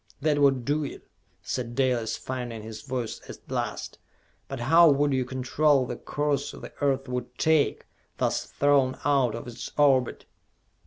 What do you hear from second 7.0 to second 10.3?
would take, thus thrown out of its orbit?"